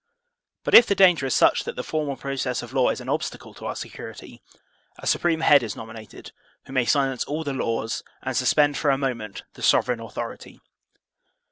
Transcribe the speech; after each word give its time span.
But 0.63 0.73
if 0.73 0.87
the 0.87 0.95
danger 0.95 1.27
is 1.27 1.35
such 1.35 1.63
that 1.63 1.75
the 1.75 1.83
formal 1.83 2.15
proc 2.15 2.43
ess 2.47 2.63
of 2.63 2.73
law 2.73 2.89
is 2.89 2.99
an 3.01 3.07
obstacle 3.07 3.53
to 3.53 3.67
our 3.67 3.75
sectirity, 3.75 4.41
a 4.97 5.05
supreme 5.05 5.41
head 5.41 5.61
is 5.61 5.75
nominated, 5.75 6.31
who 6.65 6.73
may 6.73 6.85
silence 6.85 7.23
all 7.25 7.43
the 7.43 7.53
laws 7.53 8.01
and 8.23 8.35
suspend 8.35 8.77
for 8.77 8.89
a 8.89 8.97
moment 8.97 9.43
the 9.53 9.61
sovereign 9.61 9.99
authority. 9.99 10.59